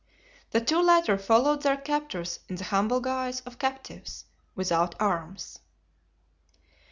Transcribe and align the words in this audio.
The 0.49 0.61
two 0.61 0.81
latter 0.81 1.15
followed 1.15 1.61
their 1.61 1.77
captors 1.77 2.39
in 2.49 2.55
the 2.55 2.63
humble 2.63 3.01
guise 3.01 3.41
of 3.41 3.59
captives, 3.59 4.25
without 4.55 4.99
arms. 4.99 5.59